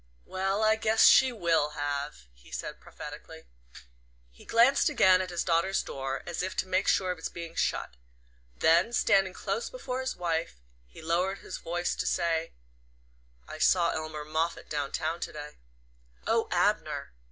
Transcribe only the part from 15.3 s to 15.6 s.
day."